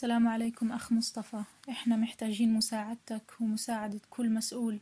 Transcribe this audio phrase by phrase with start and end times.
[0.00, 1.42] السلام عليكم أخ مصطفى.
[1.70, 4.80] إحنا محتاجين مساعدتك ومساعدة كل مسؤول.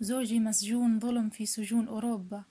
[0.00, 2.42] زوجي مسجون ظلم في سجون أوروبا.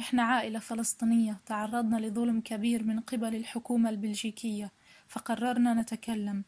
[0.00, 4.72] إحنا عائلة فلسطينية تعرضنا لظلم كبير من قبل الحكومة البلجيكية
[5.08, 6.44] فقررنا نتكلم.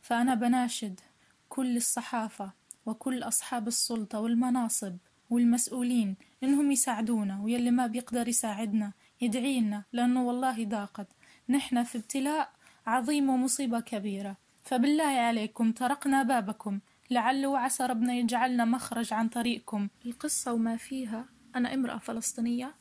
[0.00, 1.00] فأنا بناشد
[1.48, 2.52] كل الصحافة
[2.86, 4.96] وكل أصحاب السلطة والمناصب
[5.30, 11.08] والمسؤولين إنهم يساعدونا ويلي ما بيقدر يساعدنا يدعينا لأنه والله ضاقت
[11.48, 12.59] نحن في ابتلاء
[12.90, 14.36] عظيم ومصيبة كبيرة.
[14.64, 16.80] فبالله عليكم طرقنا بابكم.
[17.10, 19.88] لعل وعسى ربنا يجعلنا مخرج عن طريقكم.
[20.06, 21.24] القصة وما فيها.
[21.56, 22.74] أنا امرأة فلسطينية.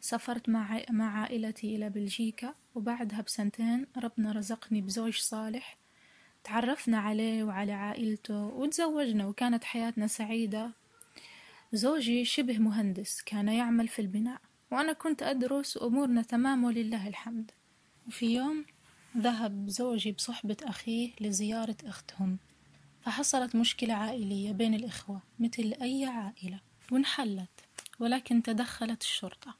[0.00, 5.76] سافرت مع مع عائلتي إلى بلجيكا وبعدها بسنتين ربنا رزقني بزوج صالح.
[6.44, 10.70] تعرفنا عليه وعلى عائلته وتزوجنا وكانت حياتنا سعيدة.
[11.72, 14.40] زوجي شبه مهندس كان يعمل في البناء
[14.72, 17.50] وأنا كنت أدرس أمورنا تمام ولله الحمد.
[18.06, 18.64] وفي يوم
[19.16, 22.38] ذهب زوجي بصحبة أخيه لزيارة أختهم
[23.00, 26.60] فحصلت مشكلة عائلية بين الإخوة مثل أي عائلة
[26.92, 27.60] وانحلت
[28.00, 29.54] ولكن تدخلت الشرطة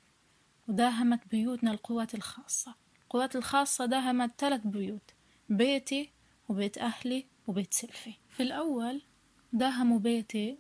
[0.69, 2.75] وداهمت بيوتنا القوات الخاصة.
[3.03, 5.11] القوات الخاصة داهمت ثلاث بيوت
[5.49, 6.11] بيتي
[6.49, 8.13] وبيت أهلي وبيت سلفي.
[8.29, 9.03] في الأول
[9.53, 10.59] داهموا بيتي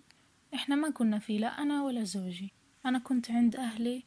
[0.54, 2.52] إحنا ما كنا فيه لا أنا ولا زوجي
[2.86, 4.02] أنا كنت عند أهلي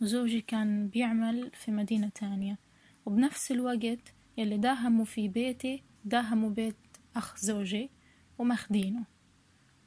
[0.00, 2.58] وزوجي كان بيعمل في مدينة تانية.
[3.06, 6.76] وبنفس الوقت يلي داهموا في بيتي داهموا بيت
[7.16, 7.90] أخ زوجي
[8.38, 9.04] وماخدينه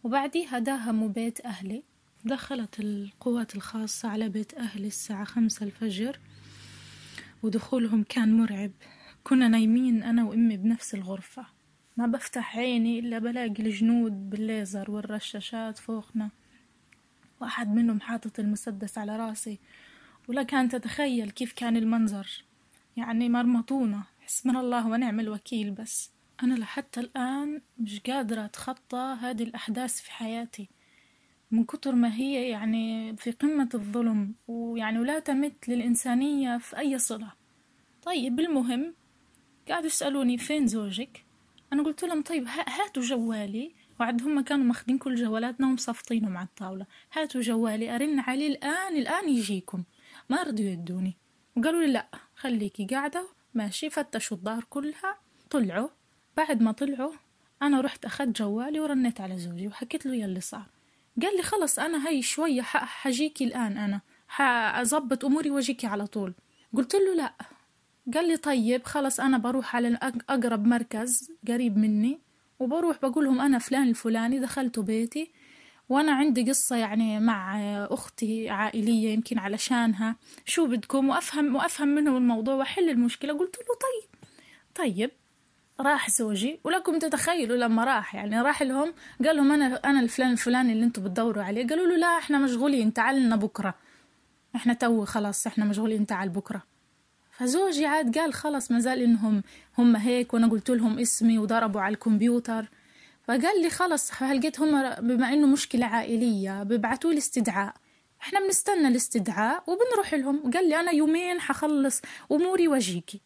[0.03, 1.83] وبعديها داهموا بيت أهلي.
[2.25, 6.19] دخلت القوات الخاصة على بيت أهلي الساعة خمسة الفجر.
[7.43, 8.71] ودخولهم كان مرعب.
[9.23, 11.45] كنا نايمين أنا وأمي بنفس الغرفة.
[11.97, 16.29] ما بفتح عيني إلا بلاقي الجنود بالليزر والرشاشات فوقنا.
[17.41, 19.59] واحد منهم حاطط المسدس على راسي.
[20.27, 22.43] ولك أن تتخيل كيف كان المنظر.
[22.97, 26.11] يعني مرمطونا حسبنا الله ونعم الوكيل بس
[26.43, 30.69] أنا لحتى الآن مش قادرة أتخطى هذه الأحداث في حياتي.
[31.51, 37.31] من كتر ما هي يعني في قمة الظلم ويعني ولا تمت للإنسانية في أي صلة.
[38.03, 38.93] طيب المهم
[39.67, 41.25] قاعدوا يسألوني فين زوجك؟
[41.73, 43.71] أنا قلت لهم طيب هاتوا جوالي.
[43.99, 46.85] وعد هم كانوا ماخدين كل جوالاتنا ومصفطينهم على الطاولة.
[47.13, 49.83] هاتوا جوالي أرن عليه الآن الآن يجيكم.
[50.29, 51.17] ما رضيوا يدوني.
[51.57, 55.17] وقالوا لي لأ خليكي قاعدة ماشي فتشوا الدار كلها
[55.49, 55.89] طلعوا.
[56.37, 57.13] بعد ما طلعوا
[57.61, 60.65] أنا رحت أخذت جوالي ورنيت على زوجي وحكيت له يلي صار.
[61.21, 66.33] قال لي خلص أنا هاي شوية حجيكي الآن أنا حأظبط أموري وأجيكي على طول.
[66.73, 67.33] قلت له لأ.
[68.13, 69.99] قال لي طيب خلص أنا بروح على
[70.29, 72.19] أقرب مركز قريب مني
[72.59, 75.31] وبروح بقولهم أنا فلان الفلاني دخلت بيتي.
[75.93, 77.59] وأنا عندي قصة يعني مع
[77.91, 80.15] أختي عائلية يمكن علشانها
[80.45, 83.33] شو بدكم؟ وأفهم وأفهم منهم الموضوع وأحل المشكلة.
[83.33, 84.09] قلت له طيب
[84.75, 85.11] طيب
[85.79, 86.59] راح زوجي.
[86.63, 88.93] ولكم تتخيلوا لما راح يعني راح لهم
[89.25, 91.67] قال لهم أنا أنا الفلان الفلاني اللي أنتم بتدوروا عليه.
[91.67, 93.75] قالوا له لا إحنا مشغولين تعال لنا بكرة.
[94.55, 96.63] إحنا تو خلاص إحنا مشغولين تعال بكرة.
[97.31, 99.43] فزوجي عاد قال خلص ما زال إنهم
[99.77, 100.33] هم هيك.
[100.33, 102.69] وأنا قلت لهم اسمي وضربوا على الكمبيوتر.
[103.23, 107.73] فقال لي خلص هلقيت هم بما إنه مشكلة عائلية ببعتوا لي استدعاء.
[108.21, 110.51] إحنا بنستنى الاستدعاء وبنروح لهم.
[110.51, 112.01] قال لي أنا يومين حخلص
[112.31, 113.21] أموري وأجيكي.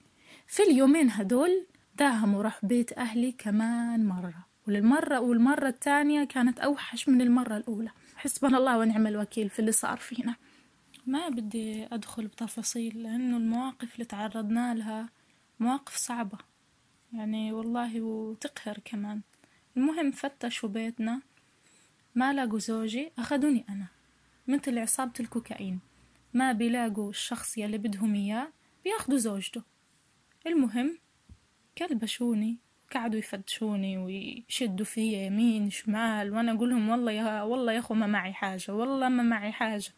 [0.47, 1.66] في اليومين هدول
[1.96, 4.47] داهم وراح بيت أهلي كمان مرة.
[4.68, 7.90] وللمرة والمرة الثانية كانت أوحش من المرة الأولى.
[8.16, 10.36] حسبنا الله ونعم الوكيل في اللي صار فينا.
[11.06, 15.09] ما بدي أدخل بتفاصيل لأنه المواقف اللي تعرضنا لها
[15.59, 16.38] مواقف صعبة.
[17.13, 19.22] يعني والله وتقهر كمان.
[19.77, 21.21] المهم فتشوا بيتنا.
[22.15, 23.85] ما لاقوا زوجي أخذوني أنا
[24.47, 25.79] مثل عصابة الكوكايين.
[26.33, 28.47] ما بيلاقوا الشخص يلي بدهم إياه
[28.83, 29.61] بياخدوا زوجته.
[30.47, 30.97] المهم
[31.77, 32.57] كلبشوني
[32.93, 38.07] قعدوا يفتشوني ويشدوا فيا يمين شمال وأنا أقول لهم والله يا والله يا أخو ما
[38.07, 39.91] معي حاجة والله ما معي حاجة.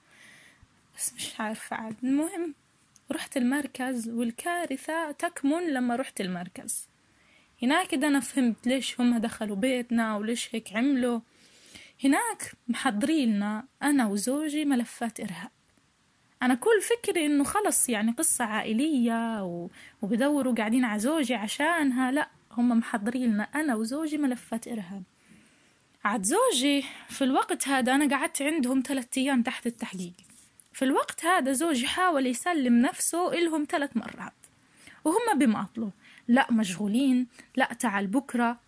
[0.98, 1.96] بس مش عارفة عاد.
[2.04, 2.56] المهم
[3.12, 6.89] رحت المركز والكارثة تكمن لما رحت المركز.
[7.64, 11.20] هناك أنا فهمت ليش هم دخلوا بيتنا وليش هيك عملوا.
[12.04, 15.52] هناك محضريلنا أنا وزوجي ملفات إرهاب.
[16.42, 19.44] أنا كل فكري إنه خلص يعني قصة عائلية
[20.02, 22.12] وبدوروا قاعدين على زوجي عشانها.
[22.12, 25.04] لأ هم محضريلنا أنا وزوجي ملفات إرهاب.
[26.04, 30.14] عاد زوجي في الوقت هذا أنا قعدت عندهم ثلاثة أيام تحت التحقيق.
[30.74, 34.34] في الوقت هذا زوجي حاول يسلم نفسه إلهم ثلاث مرات.
[35.06, 35.90] وهم بماطلوا
[36.30, 38.60] لا مشغولين لا تعال بكرة.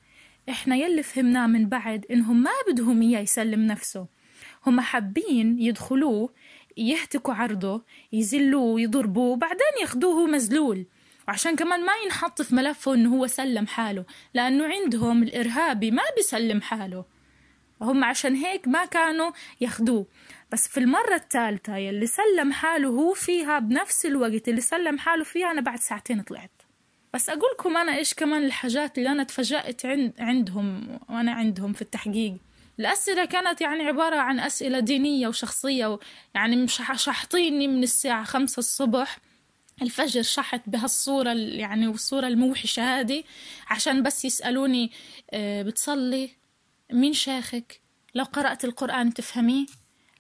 [0.49, 4.07] إحنا يلي فهمناه من بعد إنهم ما بدهم إياه يسلم نفسه.
[4.65, 6.29] هم حابين يدخلوه
[6.77, 10.85] يهتكوا عرضه يزلوه يضربوه بعدين ياخدوه مزلول
[11.27, 16.61] وعشان كمان ما ينحط في ملفه إنه هو سلم حاله لأنه عندهم الإرهابي ما بيسلم
[16.61, 17.05] حاله.
[17.81, 19.31] هم عشان هيك ما كانوا
[19.61, 20.05] ياخدوه
[20.51, 25.51] بس في المرة الثالثة يلي سلم حاله هو فيها بنفس الوقت اللي سلم حاله فيها
[25.51, 26.60] أنا بعد ساعتين طلعت.
[27.13, 32.37] بس أقولكم أنا إيش كمان الحاجات اللي أنا تفاجأت عند عندهم وأنا عندهم في التحقيق.
[32.79, 35.99] الأسئلة كانت يعني عبارة عن أسئلة دينية وشخصية
[36.35, 39.19] يعني مش شحطيني من الساعة خمسة الصبح.
[39.81, 43.23] الفجر شحت بهالصورة يعني والصورة الموحشة هذه
[43.67, 44.91] عشان بس يسألوني
[45.31, 46.29] آه، بتصلي؟
[46.91, 47.81] مين شيخك؟
[48.15, 49.65] لو قرأت القرآن تفهميه؟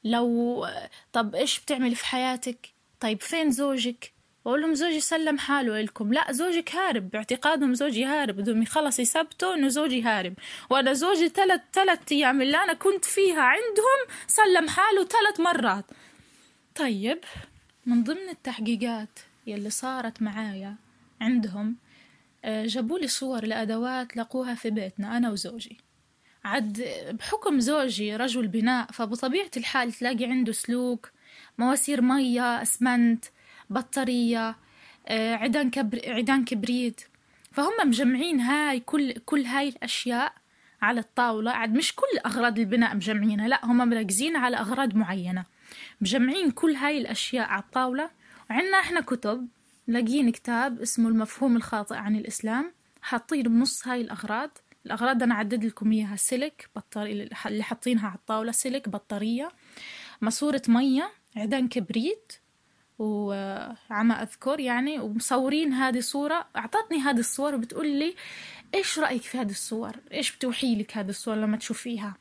[0.03, 0.67] لو
[1.13, 4.13] طب إيش بتعمل في حياتك؟ طيب فين زوجك؟
[4.45, 6.13] بقول لهم زوجي سلم حاله لكم.
[6.13, 8.35] لا زوجك هارب باعتقادهم زوجي هارب.
[8.35, 10.33] بدهم خلص يثبتوا انه زوجي هارب.
[10.69, 15.85] وأنا زوجي ثلاث ثلاث أيام اللي أنا كنت فيها عندهم سلم حاله ثلاث مرات.
[16.75, 17.19] طيب
[17.85, 20.75] من ضمن التحقيقات يلي صارت معايا
[21.21, 21.75] عندهم
[22.45, 25.77] آه، جابوا لي صور لأدوات لقوها في بيتنا أنا وزوجي.
[26.45, 31.11] عد بحكم زوجي رجل بناء فبطبيعة الحال تلاقي عنده سلوك
[31.57, 33.25] مواسير مية أسمنت
[33.71, 34.55] بطارية
[35.07, 37.01] آه، عيدان كبر عيدان كبريت.
[37.51, 40.33] فهم مجمعين هاي كل كل هاي الأشياء
[40.81, 41.51] على الطاولة.
[41.51, 45.45] عاد مش كل أغراض البناء مجمعينها لا هم مركزين على أغراض معينة.
[46.01, 48.09] مجمعين كل هاي الأشياء على الطاولة.
[48.49, 49.47] وعندنا إحنا كتب
[49.87, 52.73] لاقيين كتاب اسمه المفهوم الخاطئ عن الإسلام.
[53.01, 54.57] حاطين بنص هاي الأغراض.
[54.85, 56.15] الأغراض أنا عدد لكم إياها.
[56.15, 58.51] سلك بطارية اللي حاطينها على الطاولة.
[58.51, 59.51] سلك بطارية.
[60.21, 62.33] ماسورة مية عيدان كبريت.
[63.01, 68.15] وعما أذكر يعني ومصورين هذه صورة أعطتني هذه الصور وبتقول لي
[68.75, 72.15] إيش رأيك في هذه الصور؟ إيش بتوحي لك هذه الصور لما تشوفيها؟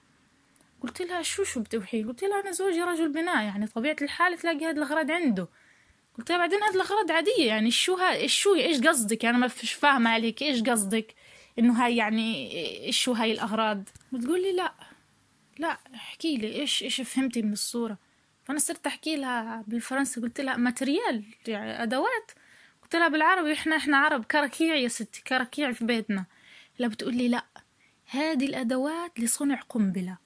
[0.82, 4.67] قلت لها شو شو بتوحي؟ قلت لها أنا زوجي رجل بناء يعني طبيعة الحال تلاقي
[4.67, 5.49] هذه الأغراض عنده.
[6.19, 9.73] قلت لها بعدين هذه الأغراض عادية يعني شو ها شو إيش قصدك؟ أنا ما فيش
[9.73, 11.15] فاهمة عليك إيش قصدك؟
[11.59, 14.75] إنه هاي يعني شو هاي الأغراض؟ بتقول لي لا
[15.59, 17.99] لا احكي لي إيش إيش فهمتي من الصورة؟
[18.44, 22.31] فأنا صرت أحكي لها بالفرنسي قلت لها matériel يعني أدوات؟
[22.82, 26.25] قلت لها بالعربي إحنا إحنا عرب كراكيع يا ستي كراكيع في بيتنا.
[26.78, 27.44] لا بتقول لي لا
[28.10, 30.19] هذه الأدوات لصنع قنبلة.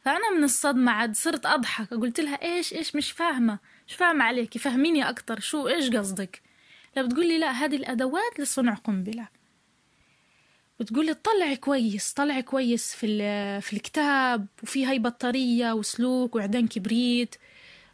[0.00, 4.58] فأنا من الصدمة عاد صرت أضحك قلت لها إيش إيش مش فاهمة مش فاهمة عليكي
[4.58, 6.42] فهميني أكتر شو إيش قصدك؟
[6.96, 8.74] لا بتقول لي لا هذه الأدوات لصنع
[10.80, 13.06] بتقولي طلعي كويس طلعي كويس في,
[13.60, 17.36] في الكتاب وفي هاي بطارية وسلوك وعدان كبريت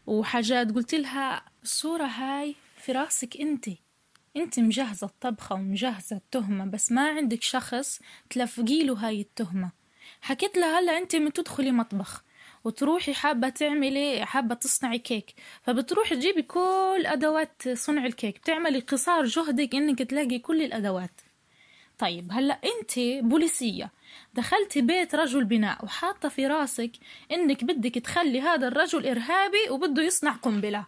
[0.07, 0.73] وحاجات.
[0.73, 3.69] قلت لها الصورة هاي في راسك أنت.
[4.37, 8.01] أنت مجهزة الطبخة ومجهزة التهمة بس ما عندك شخص
[8.31, 9.73] تلفقي له هاي التهمة.
[10.21, 12.25] حكيت لها هلا أنت من تدخلي مطبخ
[12.65, 18.39] وتروحي حابة تعملي حابة تصنعي كيك فبتروحي تجيبي كل أدوات صنع الكيك.
[18.39, 21.21] بتعملي قصار جهدك إنك تلاقي كل الأدوات.
[22.03, 23.91] طيب هلأ أنت بوليسية
[24.35, 26.91] دخلتي بيت رجل بناء وحاطة في راسك
[27.33, 30.87] إنك بدك تخلي هذا الرجل إرهابي وبده يصنع قنبلة.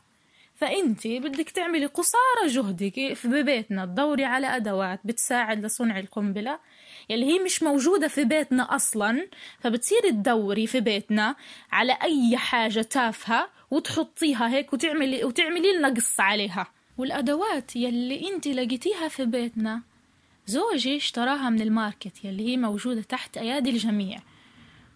[0.55, 6.59] فأنت بدك تعملي قصارى جهدك في بيتنا تدوري على أدوات بتساعد لصنع القنبلة
[7.11, 9.29] يلي هي مش موجودة في بيتنا أصلا
[9.61, 11.37] فبتصيري تدوري في بيتنا
[11.73, 16.67] على أي حاجة تافهة وتحطيها هيك وتعملي وتعملي لنا قصة عليها.
[16.99, 19.94] والأدوات يلي أنت لقيتيها في بيتنا
[20.47, 24.19] زوجي اشتراها من الماركت يلي هي موجودة تحت أيادي الجميع.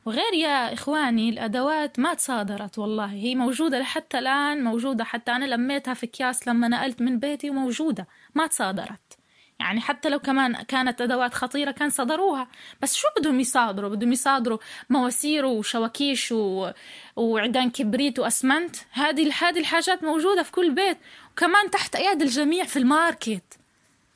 [0.04, 3.12] وغير يا إخواني الأدوات ما تصادرت والله.
[3.12, 8.08] هي موجودة لحتى الآن موجودة حتى أنا لميتها في أكياس لما نقلت من بيتي وموجودة.
[8.34, 9.18] ما تصادرت.
[9.60, 12.48] يعني حتى لو كمان كانت أدوات خطيرة كان صدروها.
[12.82, 14.58] بس شو بدهم يصادروا؟ بدهم يصادروا
[14.90, 16.70] مواسير وشواكيش و...
[17.16, 18.76] وعيدان كبريت وأسمنت.
[18.90, 20.98] هذه هذه الحاجات موجودة في كل بيت.
[21.32, 23.57] وكمان تحت أيادي الجميع في الماركت.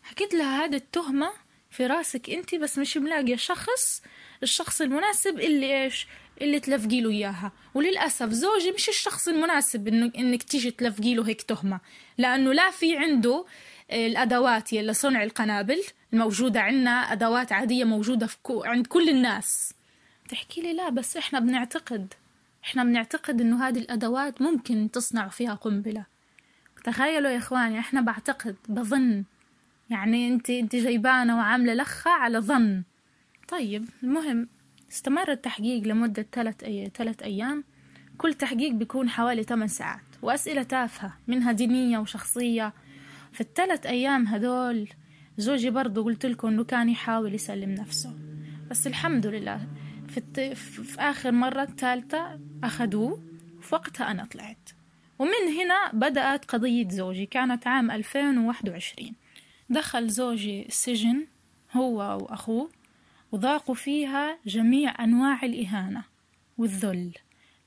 [0.02, 1.32] حكيت لها هذه التهمة
[1.70, 4.02] في راسك أنت بس مش ملاقية شخص
[4.42, 6.06] الشخص المناسب اللي إيش؟
[6.40, 7.52] اللي تلفقي له إياها.
[7.74, 11.80] وللأسف زوجي مش الشخص المناسب انك إنك تيجي تلفقي له هيك تهمة.
[12.18, 13.44] لأنه لا في عنده
[13.92, 15.82] الأدوات يلا صنع القنابل
[16.12, 19.74] الموجودة عندنا أدوات عادية موجودة في كو عند كل الناس.
[20.28, 22.14] تحكي لي لا بس إحنا بنعتقد
[22.64, 26.04] إحنا بنعتقد إنه هذه الأدوات ممكن تصنع فيها قنبلة.
[26.84, 29.24] تخيلوا يا إخواني إحنا بعتقد بظن.
[29.92, 32.82] يعني انت انت جايبانة وعاملة لخة على ظن.
[33.48, 34.48] طيب المهم
[34.90, 36.90] استمر التحقيق لمدة ثلاث أي...
[36.94, 37.64] ثلاث أيام.
[38.18, 42.72] كل تحقيق بيكون حوالي 8 ساعات وأسئلة تافهة منها دينية وشخصية.
[43.32, 44.88] في الثلاث أيام هدول
[45.38, 48.18] زوجي برضو قلت لكم إنه كان يحاول يسلم نفسه.
[48.70, 49.68] بس الحمد لله
[50.08, 50.40] في, الت...
[50.58, 53.22] في آخر مرة الثالثة أخدوه
[53.58, 54.70] وفي وقتها أنا طلعت.
[55.18, 59.21] ومن هنا بدأت قضية زوجي كانت عام 2021
[59.72, 61.26] دخل زوجي السجن
[61.72, 62.70] هو وأخوه
[63.32, 66.04] وذاقوا فيها جميع أنواع الإهانة
[66.58, 67.12] والذل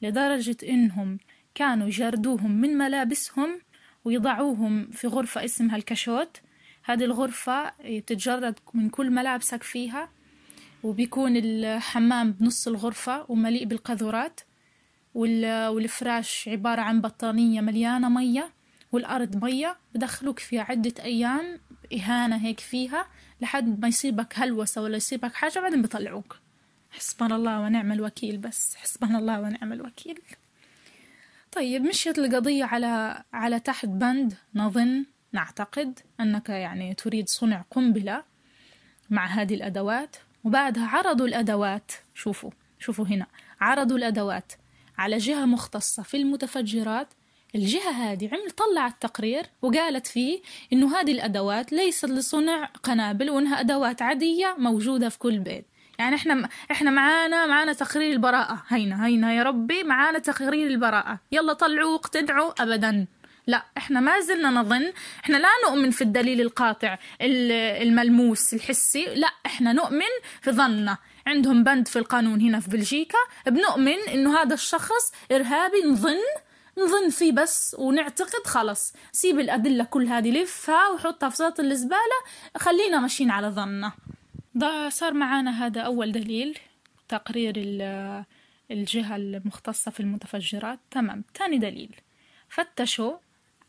[0.02, 1.18] لدرجة إنهم
[1.56, 3.60] كانوا يجردوهم من ملابسهم
[4.06, 6.42] ويضعوهم في غرفة اسمها الكشوت
[6.84, 7.70] هذه الغرفة
[8.00, 10.10] تتجرد من كل ملابسك فيها
[10.84, 14.42] وبيكون الحمام بنص الغرفة ومليء بالقاذورات
[15.16, 18.50] والفراش عبارة عن بطانية مليانة مية
[18.92, 21.60] والأرض مية بدخلوك فيها عدة أيام
[21.94, 23.08] إهانة هيك فيها
[23.42, 26.40] لحد ما يصيبك هلوسة ولا يصيبك حاجة بعدين بيطلعوك.
[26.92, 28.76] حسبنا الله ونعم الوكيل بس.
[28.76, 30.22] حسبنا الله ونعم الوكيل.
[31.52, 34.34] طيب مشيت القضية على على تحت بند.
[34.56, 38.24] نظن نعتقد أنك يعني تريد صنع قنبلة
[39.10, 40.16] مع هذه الأدوات.
[40.44, 41.92] وبعدها عرضوا الأدوات.
[42.14, 43.28] شوفوا شوفوا هنا.
[43.62, 44.54] عرضوا الأدوات
[44.98, 47.08] على جهة مختصة في المتفجرات
[47.56, 50.42] الجهة هذه عمل طلعت تقرير وقالت فيه
[50.74, 55.66] إنه هذه الأدوات ليست لصنع قنابل وإنها أدوات عادية موجودة في كل بيت.
[56.00, 58.64] يعني إحنا إحنا معانا معانا تقرير البراءة.
[58.68, 61.20] هينا هينا يا ربي معانا تقرير البراءة.
[61.32, 63.08] يلا طلعوا اقتدعوا أبدا.
[63.48, 64.94] لا إحنا ما زلنا نظن
[65.24, 69.06] إحنا لا نؤمن في الدليل القاطع الملموس الحسي.
[69.06, 70.98] لا إحنا نؤمن في ظننا.
[71.28, 73.18] عندهم بند في القانون هنا في بلجيكا.
[73.48, 76.20] بنؤمن إنه هذا الشخص إرهابي نظن
[76.78, 82.20] نظن فيه بس ونعتقد خلص سيب الأدلة كل هذه لفها وحطها في صوت الزبالة.
[82.58, 83.92] خلينا ماشيين على ظننا.
[84.56, 86.60] ده صار معانا هذا أول دليل
[87.10, 87.54] تقرير
[88.72, 90.80] الجهة المختصة في المتفجرات.
[90.92, 91.24] تمام.
[91.34, 91.96] تاني دليل.
[92.50, 93.18] فتشوا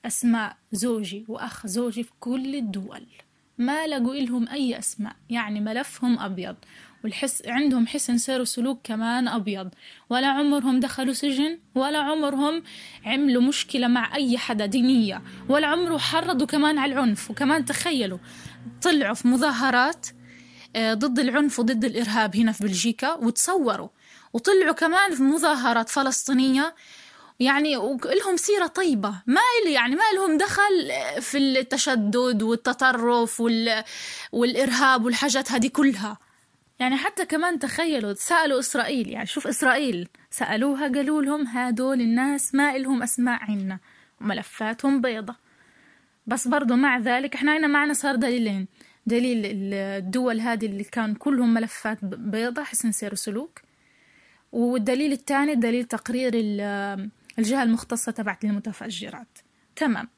[0.04, 3.06] أسماء زوجي وأخ زوجي في كل الدول.
[3.58, 6.56] ما لقوا إلهم أي أسماء يعني ملفهم أبيض.
[7.06, 9.68] والحس عندهم حسن سير وسلوك كمان أبيض.
[10.10, 12.62] ولا عمرهم دخلوا سجن ولا عمرهم
[13.04, 17.30] عملوا مشكلة مع أي حدا دينية ولا عمره حرضوا كمان على العنف.
[17.30, 18.18] وكمان تخيلوا
[18.82, 20.06] طلعوا في مظاهرات
[20.76, 23.88] آه، ضد العنف وضد الإرهاب هنا في بلجيكا وتصوروا.
[24.32, 26.74] وطلعوا كمان في مظاهرات فلسطينية.
[27.40, 29.14] يعني لهم سيرة طيبة.
[29.26, 33.84] ما إلي يعني ما لهم دخل في التشدد والتطرف وال...
[34.32, 36.25] والإرهاب والحاجات هذه كلها.
[36.78, 42.76] يعني حتى كمان تخيلوا سألوا إسرائيل يعني شوف إسرائيل سألوها قالوا لهم هادول الناس ما
[42.76, 43.78] إلهم أسماء عنا
[44.20, 45.36] وملفاتهم بيضة.
[46.26, 48.66] بس برضو مع ذلك إحنا هنا معنا صار دليلين.
[49.06, 49.42] دليل
[49.74, 53.60] الدول هذه اللي كان كلهم ملفات بيضة حسن سير وسلوك.
[54.52, 56.32] والدليل الثاني دليل تقرير
[57.38, 59.38] الجهة المختصة تبعت المتفجرات.
[59.76, 60.08] تمام.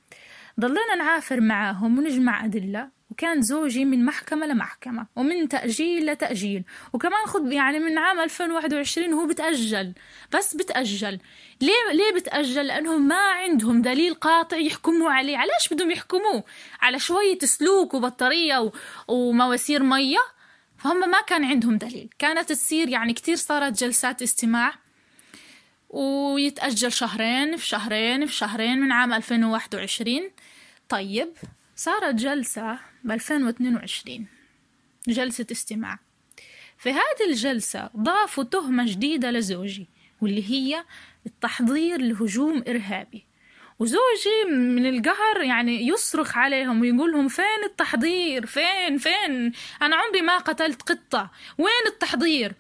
[0.61, 2.98] ضلينا نعافر معاهم ونجمع أدلة.
[3.11, 6.65] وكان زوجي من محكمة لمحكمة ومن تأجيل لتأجيل.
[6.93, 9.93] وكمان خد يعني من عام 2021 هو بتأجل.
[10.35, 11.19] بس بتأجل.
[11.61, 15.37] ليه ليه بتأجل؟ لأنهم ما عندهم دليل قاطع يحكموا عليه.
[15.37, 16.45] علاش بدهم يحكموه؟
[16.81, 18.73] على شوية سلوك وبطارية و...
[19.09, 20.21] ومواسير مية.
[20.79, 22.09] فهم ما كان عندهم دليل.
[22.19, 24.75] كانت تصير يعني كتير صارت جلسات استماع.
[25.91, 30.31] ويتأجل شهرين في شهرين في شهرين من عام 2021
[30.89, 31.29] طيب
[31.77, 34.27] صارت جلسة 2022
[35.09, 35.99] جلسة استماع.
[36.79, 39.87] في هذه الجلسة ضافوا تهمة جديدة لزوجي
[40.21, 40.85] واللي هي
[41.27, 43.25] التحضير لهجوم إرهابي.
[43.79, 49.53] وزوجي من القهر يعني يصرخ عليهم ويقول لهم فين التحضير؟ فين؟ فين؟
[49.83, 51.31] أنا عمري ما قتلت قطة.
[51.59, 52.55] وين التحضير؟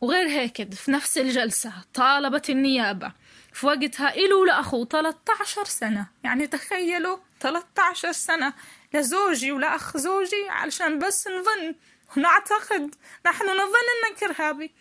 [0.00, 3.12] وغير هيك في نفس الجلسة طالبت النيابة.
[3.52, 6.06] في وقتها إلو لأخوه 13 سنة.
[6.24, 8.52] يعني تخيلوا 13 سنة.
[8.94, 11.74] لزوجي ولأخ زوجي علشان بس نظن
[12.16, 12.94] ونعتقد
[13.26, 14.74] نحن نظن إنك إرهابي.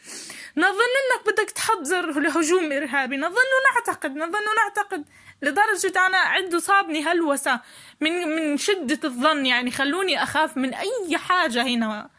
[0.58, 0.68] نظن
[1.02, 3.18] إنك بدك تحضر لهجوم إرهابي.
[3.18, 5.06] نظن ونعتقد نظن ونعتقد
[5.42, 7.62] لدرجة أنا عنده صابني هلوسة
[8.02, 9.46] من من شدة الظن.
[9.46, 12.10] يعني خلوني أخاف من أي حاجة هنا.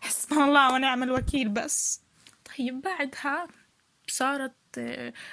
[0.00, 2.00] حسبنا الله ونعم الوكيل بس.
[2.44, 3.48] طيب بعدها
[4.08, 4.52] صارت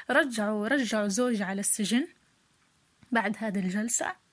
[0.09, 2.07] رجعوا رجعوا زوجي على السجن
[3.11, 4.26] بعد هذه الجلسة.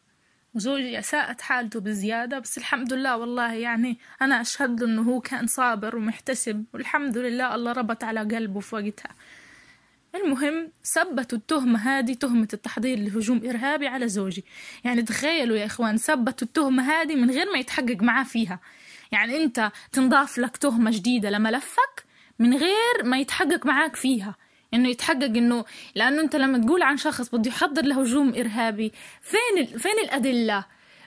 [0.54, 5.46] وزوجي ساءت حالته بزيادة بس الحمد لله والله يعني أنا أشهد له إنه هو كان
[5.46, 9.10] صابر ومحتسب والحمد لله الله ربط على قلبه في وقتها.
[10.14, 14.44] المهم ثبتوا التهمة هذه تهمة التحضير لهجوم إرهابي على زوجي.
[14.84, 18.60] يعني تخيلوا يا إخوان ثبتوا التهمة هذه من غير ما يتحقق معاه فيها.
[19.12, 22.04] يعني أنت تنضاف لك تهمة جديدة لملفك
[22.38, 24.34] من غير ما يتحقق معاك فيها.
[24.74, 25.64] إنه يتحقق إنه
[25.94, 30.64] لأنه أنت لما تقول عن شخص بده يحضر لهجوم إرهابي فين فين الأدلة؟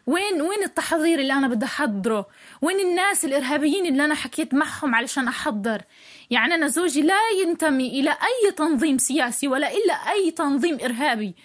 [0.07, 2.27] وين وين التحضير اللي أنا بدي أحضره؟
[2.61, 5.81] وين الناس الإرهابيين اللي أنا حكيت معهم علشان أحضر؟
[6.29, 11.35] يعني أنا زوجي لا ينتمي إلى أي تنظيم سياسي ولا إلى أي تنظيم إرهابي.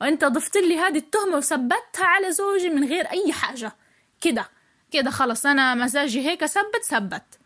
[0.00, 3.72] وانت ضفت لي هذه التهمة وثبتها على زوجي من غير أي حاجة.
[4.20, 4.48] كده
[4.90, 7.39] كده خلص أنا مزاجي هيك أثبت ثبت.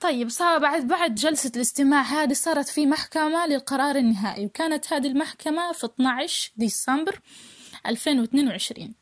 [0.00, 5.72] طيب صار بعد بعد جلسة الاستماع هذه صارت في محكمة للقرار النهائي وكانت هذه المحكمة
[5.72, 7.20] في 12 ديسمبر
[7.86, 8.94] 2022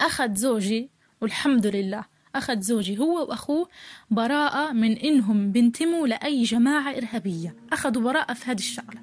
[0.00, 2.04] أخذ زوجي والحمد لله
[2.36, 3.68] أخذ زوجي هو وأخوه
[4.10, 7.56] براءة من إنهم بينتموا لأي جماعة إرهابية.
[7.72, 9.00] أخذوا براءة في هذه الشغلة.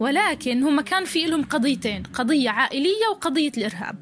[0.00, 3.96] ولكن هم كان في لهم قضيتين قضية عائلية وقضية الإرهاب.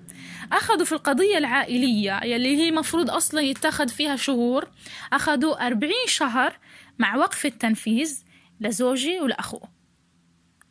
[0.53, 4.69] أخذوا في القضية العائلية يلي هي مفروض أصلا يتخذ فيها شهور
[5.13, 6.59] أخذوا أربعين شهر
[6.99, 8.23] مع وقف التنفيذ
[8.61, 9.69] لزوجي ولأخوه.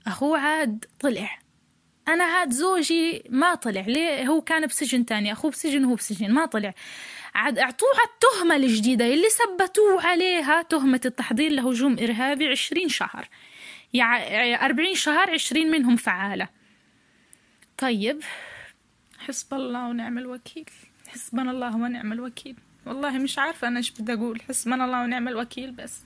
[0.07, 1.39] أخوه عاد طلع.
[2.07, 3.81] أنا عاد زوجي ما طلع.
[3.81, 6.73] ليه؟ هو كان بسجن تاني أخوه بسجن وهو بسجن ما طلع.
[7.35, 13.29] عاد أعطوه التهمة الجديدة اللي ثبتوه عليها تهمة التحضير لهجوم إرهابي عشرين شهر.
[13.93, 16.47] يعني أربعين شهر عشرين منهم فعالة.
[17.77, 18.19] طيب
[19.27, 20.69] حسب الله ونعم الوكيل.
[21.07, 22.55] حسبنا الله ونعم الوكيل.
[22.85, 24.41] والله مش عارفة أنا إيش بدي أقول.
[24.41, 26.01] حسبنا الله ونعم الوكيل بس.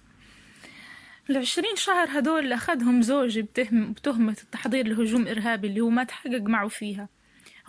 [1.30, 6.42] العشرين شهر هدول اللي أخذهم زوجي بتهم بتهمة التحضير لهجوم إرهابي اللي هو ما تحقق
[6.42, 7.10] معه فيها.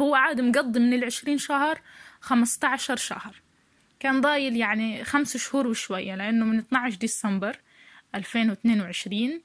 [0.01, 1.81] هو عاد مقضي من العشرين شهر
[2.21, 3.43] خمسة عشر شهر.
[4.01, 7.61] كان ضايل يعني خمس شهور وشوية لأنه من 12 ديسمبر
[8.15, 9.41] 2022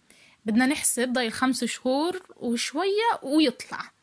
[0.45, 3.96] بدنا نحسب ضايل خمس شهور وشوية ويطلع.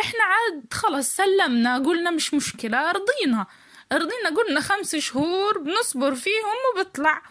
[0.00, 3.46] إحنا عاد خلص سلمنا قلنا مش مشكلة رضينا.
[3.92, 7.22] رضينا قلنا خمس شهور بنصبر فيهم وبطلع.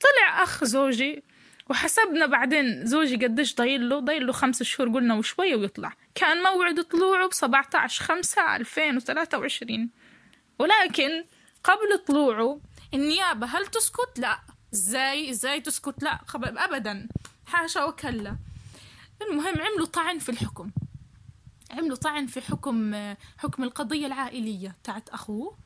[0.00, 1.24] طلع أخ زوجي
[1.70, 5.96] وحسبنا بعدين زوجي قديش ضايل له؟ ضايل له خمس شهور قلنا وشوية ويطلع.
[6.14, 7.30] كان موعد طلوعه
[7.86, 9.90] خمسة ألفين وثلاثة وعشرين.
[10.58, 11.24] ولكن
[11.64, 12.60] قبل طلوعه
[12.94, 14.38] النيابة هل تسكت؟ لا.
[14.74, 16.18] إزاي؟ إزاي تسكت؟ لا.
[16.34, 17.08] ابدا.
[17.46, 18.36] حاشا وكلا.
[19.22, 20.70] المهم عملوا طعن في الحكم.
[21.70, 22.94] عملوا طعن في حكم
[23.38, 25.58] حكم القضية العائلية تاعت أخوه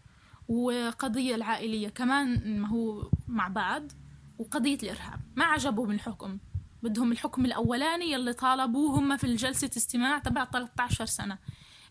[0.48, 3.92] وقضية العائلية كمان ما هو مع بعض
[4.38, 5.20] وقضية الإرهاب.
[5.36, 6.38] ما عجبهم الحكم.
[6.82, 11.38] بدهم الحكم الأولاني اللي طالبوه هم في الجلسة استماع تبع 13 سنة.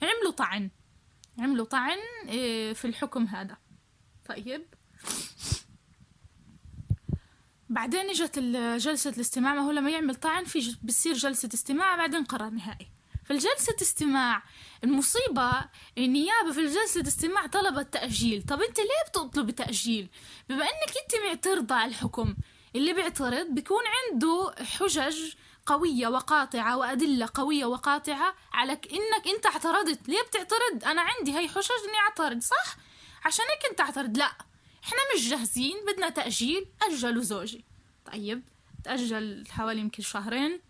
[0.02, 0.70] عملوا طعن.
[1.40, 1.98] عملوا طعن
[2.28, 3.58] إيه، في الحكم هذا.
[4.26, 4.66] طيب.
[7.70, 8.40] بعدين إجت
[8.78, 12.93] جلسة الاستماع ما هو لما يعمل طعن في بتصير جلسة استماع بعدين قرار نهائي.
[13.34, 14.44] في جلسة استماع
[14.84, 15.52] المصيبة
[15.98, 18.44] النيابة في جلسة استماع طلبت تأجيل.
[18.44, 20.10] طب أنت ليه بتطلب تأجيل؟
[20.50, 22.36] بما إنك أنت معترضة على الحكم
[22.76, 25.34] اللي بيعترض بيكون عنده حجج
[25.66, 30.10] قوية وقاطعة وأدلة قوية وقاطعة على إنك أنت اعترضت.
[30.10, 32.76] ليه بتعترض؟ أنا عندي هاي حجج إني أعترض صح؟
[33.26, 34.18] عشان هيك أنت اعترض.
[34.18, 34.32] لا
[34.84, 36.66] إحنا مش جاهزين بدنا تأجيل.
[36.82, 37.66] أجلوا زوجي.
[38.12, 38.44] طيب
[38.84, 40.62] تأجل حوالي يمكن شهرين.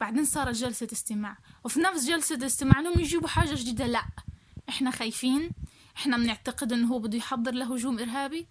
[0.00, 1.38] بعدين صارت جلسة استماع.
[1.64, 3.86] وفي نفس جلسة الاستماع انهم يجيبوا حاجة جديدة.
[3.86, 4.04] لا
[4.68, 5.50] إحنا خايفين.
[5.96, 8.46] إحنا بنعتقد إنه هو بده يحضر لهجوم إرهابي.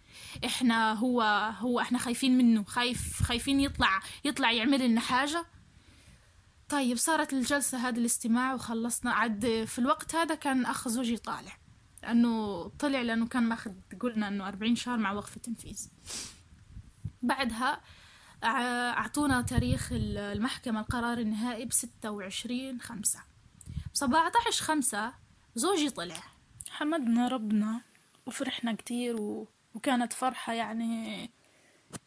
[0.45, 1.21] إحنا هو
[1.59, 2.63] هو إحنا خايفين منه.
[2.63, 5.45] خايف خايفين يطلع يطلع يعمل لنا حاجة.
[6.69, 9.11] طيب صارت الجلسة هذه الاستماع وخلصنا.
[9.11, 11.57] عد في الوقت هذا كان أخ زوجي طالع.
[12.03, 15.87] لأنه طلع لأنه كان ماخذ قلنا إنه أربعين شهر مع وقف التنفيذ.
[17.21, 17.81] بعدها
[18.45, 23.19] أعطونا تاريخ المحكمة القرار النهائي بستة وعشرين خمسة.
[23.93, 25.13] بسبعة عشر خمسة
[25.55, 26.23] زوجي طلع.
[26.69, 27.81] حمدنا ربنا
[28.25, 29.47] وفرحنا كتير و...
[29.73, 31.29] وكانت فرحة يعني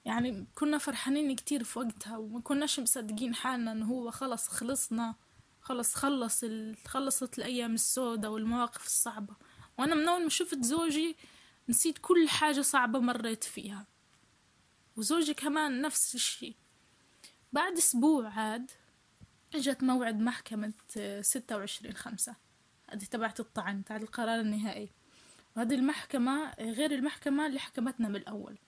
[0.04, 5.14] يعني كنا فرحانين كتير في وقتها وما كناش مصدقين حالنا إنه هو خلص خلصنا
[5.60, 6.76] خلص خلص ال...
[6.86, 9.34] خلصت الأيام السوداء والمواقف الصعبة.
[9.78, 11.16] وأنا من أول ما شفت زوجي
[11.68, 13.86] نسيت كل حاجة صعبة مريت فيها.
[14.98, 16.56] وزوجي كمان نفس الشي
[17.52, 18.70] بعد أسبوع عاد
[19.54, 20.72] إجت موعد محكمة
[21.20, 22.36] ستة وعشرين خمسة.
[22.90, 24.90] هذه تبعت الطعن تاع القرار النهائي.
[25.56, 28.58] وهذه المحكمة غير المحكمة اللي حكمتنا من الأول.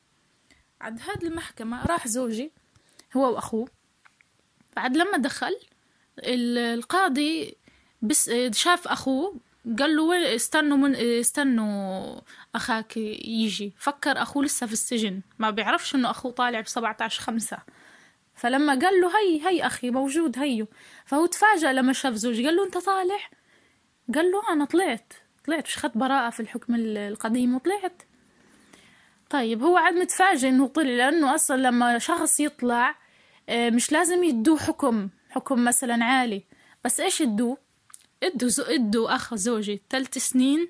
[0.80, 2.52] عاد هذه المحكمة راح زوجي
[3.16, 3.68] هو وأخوه.
[4.76, 5.56] بعد لما دخل
[6.18, 7.56] القاضي
[8.02, 9.40] بس شاف أخوه
[9.78, 12.20] قال له استنوا من استنوا
[12.54, 13.74] أخاك يجي.
[13.78, 15.20] فكر أخوه لسه في السجن.
[15.38, 17.58] ما بيعرفش إنه أخوه طالع ب 17 خمسة.
[18.34, 20.66] فلما قال له هي هي أخي موجود هيو.
[21.06, 22.46] فهو تفاجأ لما شاف زوجي.
[22.46, 23.18] قال له أنت طالع؟
[24.14, 25.12] قال له أنا طلعت.
[25.46, 25.66] طلعت.
[25.66, 28.02] مش خدت براءة في الحكم القديم وطلعت.
[29.30, 32.94] طيب هو عاد متفاجئ إنه طلع لأنه أصلا لما شخص يطلع
[33.48, 36.44] آه، مش لازم يدوه حكم حكم مثلا عالي.
[36.84, 37.69] بس إيش يدوه؟
[38.22, 40.68] ادوا ادوا أخ زوجي ثلاث سنين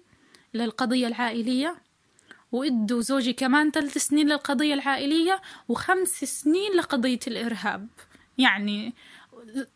[0.55, 1.77] للقضية العائلية
[2.53, 7.89] وادوا زوجي كمان ثلاث سنين للقضية العائلية وخمس سنين لقضية الإرهاب.
[8.39, 8.95] يعني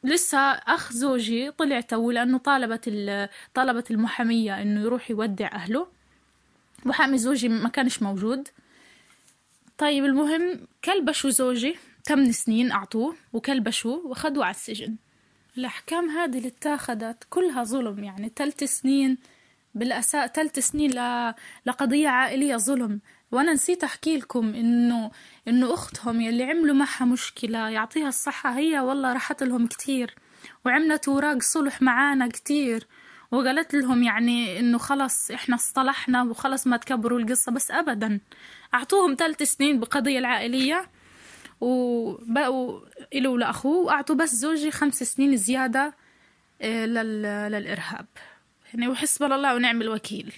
[0.04, 2.88] لسه أخ زوجي طلع تو لأنه طالبت
[3.54, 5.87] طلبت المحامية إنه يروح يودع أهله.
[6.87, 8.48] وحامي زوجي ما كانش موجود.
[9.78, 14.96] طيب المهم كلبشوا زوجي ثمان سنين أعطوه وكلبشوه وخدوه على السجن.
[15.58, 19.18] الأحكام هذه اللي اتاخدت كلها ظلم يعني ثلاث سنين
[19.74, 21.34] بالأساس ثلاث سنين ل...
[21.66, 23.00] لقضية عائلية ظلم.
[23.32, 25.10] وأنا نسيت أحكي لكم إنه
[25.48, 30.14] إنه أختهم يلي عملوا معها مشكلة يعطيها الصحة هي والله راحت لهم كتير.
[30.66, 32.86] وعملت وراق صلح معانا كتير.
[33.30, 38.20] وقالت لهم يعني إنه خلص إحنا اصطلحنا وخلص ما تكبروا القصة بس أبدا.
[38.74, 40.90] أعطوهم ثلاث سنين بقضية العائلية.
[41.64, 42.81] وبقوا
[43.14, 45.94] إلو لأخوه وأعطوا بس زوجي خمس سنين زيادة
[46.62, 46.87] آه،
[47.48, 48.07] للإرهاب.
[48.66, 50.33] يعني وحسبنا الله ونعم الوكيل.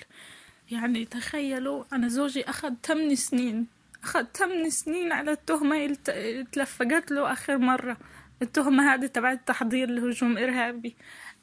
[0.71, 3.67] يعني تخيلوا أنا زوجي أخذ ثمان سنين
[4.05, 7.97] أخذ ثمان سنين على التهمة اللي تلفقت له آخر مرة.
[8.43, 10.97] التهمة هذه تبعت تحضير لهجوم إرهابي.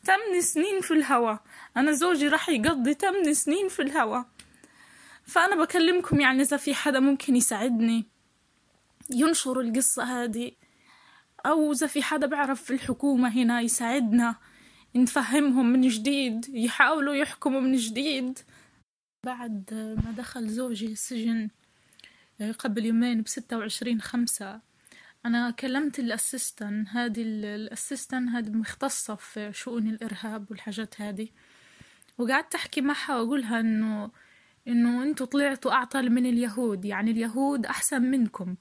[0.04, 1.38] ثمان سنين في الهوا.
[1.78, 4.24] أنا زوجي راح يقضي ثمان سنين في الهوا.
[5.26, 8.13] فأنا بكلمكم يعني إذا في حدا ممكن يساعدني.
[9.10, 10.52] ينشر القصة هذه.
[11.46, 14.36] أو إذا في حدا بيعرف في الحكومة هنا يساعدنا
[14.96, 18.40] نفهمهم من جديد يحاولوا يحكموا من جديد.
[19.26, 19.74] بعد
[20.06, 21.50] ما دخل زوجي السجن
[22.42, 24.62] آه، قبل يومين بستة وعشرين خمسة
[25.26, 26.88] أنا كلمت الأسيستن.
[26.88, 31.28] هذه الأسيستن هذه مختصة في شؤون الإرهاب والحاجات هذه.
[32.18, 34.12] وقعدت أحكي معها وأقولها إنه
[34.68, 36.86] إنه أنتوا طلعتوا أعطل من اليهود.
[36.86, 38.56] يعني اليهود أحسن منكم.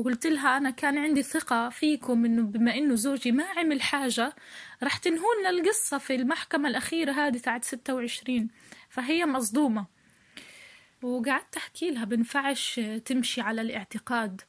[0.00, 4.34] وقلت لها أنا كان عندي ثقة فيكم إنه بما إنه زوجي ما عمل حاجة
[4.82, 8.48] رح تنهون القصة في المحكمة الأخيرة هذه تاعت ستة وعشرين.
[8.88, 9.86] فهي مصدومة.
[11.02, 14.40] وقعدت أحكي لها بنفعش تمشي على الاعتقاد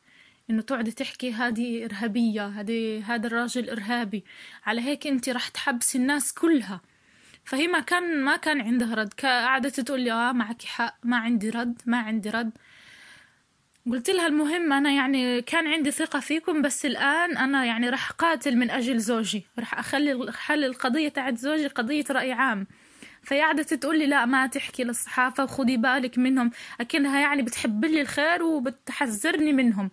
[0.50, 4.24] إنه تقعدي تحكي هذه إرهابية هذه هذا الراجل إرهابي.
[4.66, 6.82] على هيك أنت رح تحبسي الناس كلها.
[7.46, 9.14] فهي ما كان ما كان عندها رد.
[9.14, 12.52] قعدت تقول لي آه معك حق ما عندي رد ما عندي رد.
[13.90, 18.56] قلت لها المهم أنا يعني كان عندي ثقة فيكم بس الآن أنا يعني راح قاتل
[18.58, 19.46] من أجل زوجي.
[19.60, 22.68] راح أخلي حل القضية تاعت زوجي قضية رأي عام.
[23.24, 26.52] فهي قعدت تقول لي لا ما تحكي للصحافة وخدي بالك منهم.
[26.82, 29.92] أكنها يعني بتحب لي الخير وبتحذرني منهم.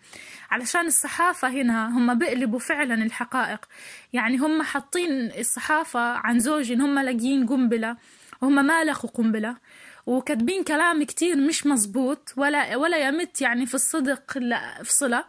[0.51, 3.65] علشان الصحافة هنا هم بيقلبوا فعلا الحقائق.
[4.13, 7.97] يعني هم حاطين الصحافة عن زوجي إن هم لاقيين قنبلة
[8.43, 9.57] وهم ما لقوا قنبلة.
[10.09, 15.25] وكاتبين كلام كتير مش مزبوط ولا ولا يمت يعني في الصدق لا في صلة.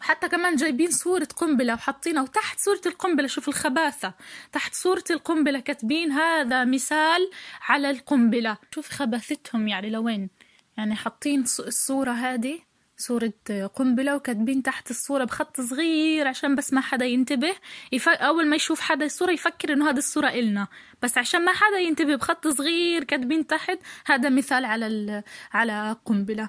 [0.00, 4.14] حتى كمان جايبين صورة قنبلة وحاطينها وتحت صورة القنبلة شوف الخباثة.
[4.52, 7.30] تحت صورة القنبلة كاتبين هذا مثال
[7.68, 8.56] على القنبلة.
[8.74, 10.30] شوف خباثتهم يعني لوين؟
[10.76, 12.60] يعني حاطين الصورة هذه.
[13.02, 13.32] صورة
[13.74, 17.54] قنبلة وكاتبين تحت الصورة بخط صغير عشان بس ما حدا ينتبه.
[17.92, 18.08] يف...
[18.08, 20.68] أول ما يشوف حدا الصورة يفكر إنه هذه الصورة إلنا.
[21.02, 25.22] بس عشان ما حدا ينتبه بخط صغير كاتبين تحت هذا مثال على ال...
[25.52, 26.48] على قنبلة.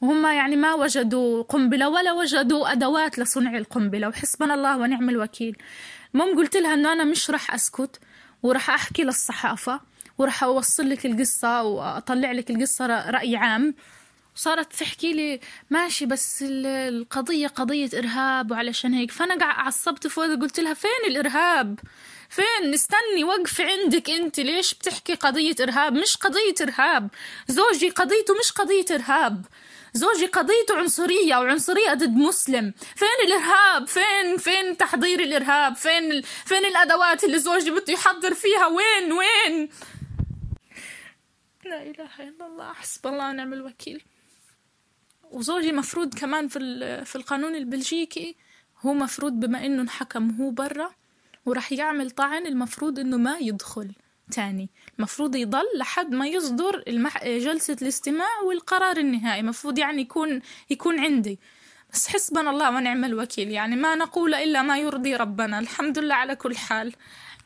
[0.00, 4.08] وهم يعني ما وجدوا قنبلة ولا وجدوا أدوات لصنع القنبلة.
[4.08, 5.56] وحسبنا الله ونعم الوكيل.
[6.14, 8.00] المهم قلت لها إنه أنا مش رح أسكت
[8.42, 9.80] ورح أحكي للصحافة
[10.18, 13.74] ورح أوصل لك القصة وأطلع لك القصة رأي عام.
[14.34, 19.10] صارت تحكي لي ماشي بس القضية قضية إرهاب وعلشان هيك.
[19.10, 21.78] فأنا عصبت فوق قلت لها فين الإرهاب؟
[22.28, 24.40] فين؟ استني وقف عندك أنت.
[24.40, 27.08] ليش بتحكي قضية إرهاب؟ مش قضية إرهاب.
[27.48, 29.46] زوجي قضيته مش قضية إرهاب.
[29.92, 32.74] زوجي قضيته عنصرية وعنصرية ضد مسلم.
[32.96, 39.12] فين الإرهاب؟ فين؟ فين تحضير الإرهاب؟ فين فين الأدوات اللي زوجي بده يحضر فيها؟ وين؟
[39.12, 39.68] وين؟
[41.64, 44.04] لا إله إلا الله حسب الله ونعم الوكيل.
[45.34, 46.58] وزوجي مفروض كمان في
[47.04, 48.36] في القانون البلجيكي
[48.80, 50.90] هو مفروض بما إنه انحكم هو برا
[51.46, 53.92] وراح يعمل طعن المفروض إنه ما يدخل
[54.30, 54.70] تاني.
[54.98, 57.24] المفروض يضل لحد ما يصدر المح...
[57.24, 59.40] جلسة الاستماع والقرار النهائي.
[59.40, 61.38] المفروض يعني يكون يكون عندي.
[61.92, 63.50] بس حسبنا الله ونعم الوكيل.
[63.50, 65.58] يعني ما نقول إلا ما يرضي ربنا.
[65.58, 66.92] الحمد لله على كل حال.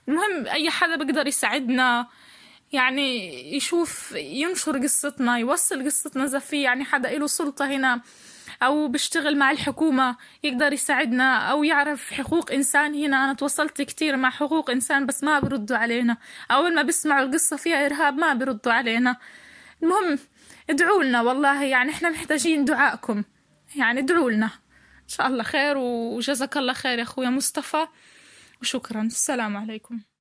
[0.08, 2.06] المهم أي حدا بيقدر يساعدنا
[2.72, 8.00] يعني يشوف ينشر قصتنا يوصل قصتنا إذا في يعني حدا له سلطة هنا
[8.62, 13.24] أو بيشتغل مع الحكومة يقدر يساعدنا أو يعرف حقوق إنسان هنا.
[13.24, 16.16] أنا تواصلت كتير مع حقوق إنسان بس ما بردوا علينا.
[16.50, 19.16] أول ما بيسمعوا القصة فيها إرهاب ما بردوا علينا.
[19.82, 20.18] المهم
[20.70, 23.24] ادعوا لنا والله يعني إحنا محتاجين دعائكم.
[23.76, 24.50] يعني ادعوا لنا.
[25.02, 27.86] إن شاء الله خير وجزاك الله خير يا أخويا مصطفى.
[28.60, 29.02] وشكرا.
[29.02, 30.08] السلام عليكم.